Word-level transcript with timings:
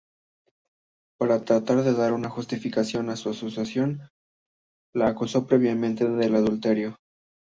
Para 1.19 1.45
tratar 1.45 1.83
de 1.83 1.93
dar 1.93 2.11
una 2.13 2.27
justificación 2.31 3.11
a 3.11 3.15
su 3.15 3.29
acción 3.29 4.09
la 4.95 5.09
acusó 5.09 5.45
previamente 5.45 6.09
de 6.09 6.25
adulterio. 6.35 6.97